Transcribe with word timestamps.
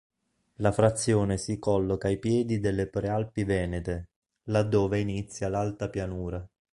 La 0.55 0.71
frazione 0.71 1.37
si 1.37 1.59
colloca 1.59 2.07
ai 2.07 2.17
piedi 2.17 2.59
delle 2.59 2.87
prealpi 2.87 3.43
venete, 3.43 4.09
laddove 4.45 4.99
inizia 4.99 5.47
l'alta 5.47 5.91
pianura. 5.91 6.43